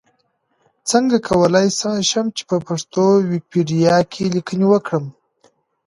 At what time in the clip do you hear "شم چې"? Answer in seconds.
2.09-2.43